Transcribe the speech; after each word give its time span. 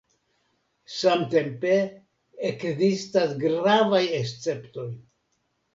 Samtempe, 0.93 1.75
ekzistas 2.49 3.39
gravaj 3.47 4.05
esceptoj. 4.25 4.89